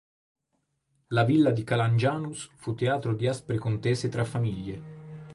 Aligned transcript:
La 1.09 1.23
Villa 1.25 1.51
di 1.51 1.63
Calangianus 1.63 2.49
fu 2.55 2.73
teatro 2.73 3.13
di 3.13 3.27
aspre 3.27 3.59
contese 3.59 4.09
tra 4.09 4.23
famiglie. 4.23 4.81